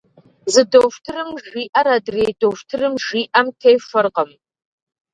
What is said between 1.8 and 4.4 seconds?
адрей дохутырым жиӏэм техуэркъым.